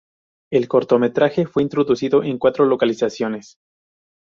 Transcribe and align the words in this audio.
El 0.51 0.67
cortometraje 0.67 1.45
fue 1.45 1.69
producido 1.69 2.23
en 2.23 2.39
cuatro 2.39 2.65
localizaciones. 2.65 3.57